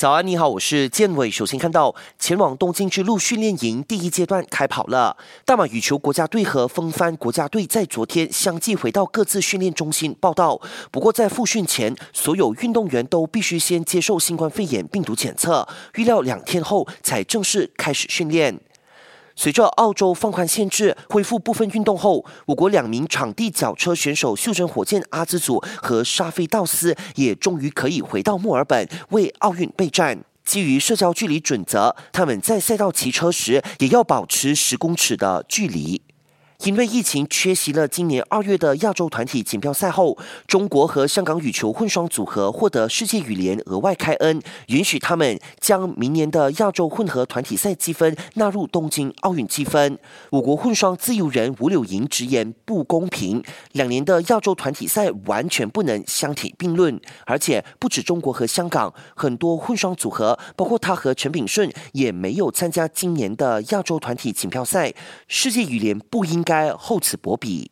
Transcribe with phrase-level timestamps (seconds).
[0.00, 1.30] 早安，你好，我是建伟。
[1.30, 5.14] 首先看到前往东京之路训练营第一阶段开跑了。
[5.44, 10.58] 大马羽球国家队和风帆国家队在昨天相继回到各自训练中心报道。
[10.90, 18.58] 不过在复训前，所有运动员都必须先接受新冠肺炎病毒检测，预料两天后才正式开始训练。
[19.40, 30.22] 随着澳洲放宽限制、恢复部分运动后，我国两名场地脚车选手袖珍火箭阿兹祖和沙菲道斯也终于可以回到墨尔本为奥运备战。
[30.44, 36.02] 基于社交距离准则，他们在赛道骑车时也要保持十公尺的距离。
[36.64, 49.98] 因为疫情缺席了今年二月的亚洲团体锦标赛后，中国和香港羽球混双组合获得世界羽联额外开恩，允许他们将明年的亚洲混合团体赛积分纳入东京奥运积分。
[50.28, 64.92] 我国混双自由人吴柳莹直言不公平，两年的亚洲团体赛完全不能相提并论，而且不止中国和香港，很多混双组合，包括他和陈炳顺，也没有参加今年的亚洲团体锦标赛。
[65.26, 66.42] 世界羽联不应。
[66.42, 67.68] 该该厚此薄彼。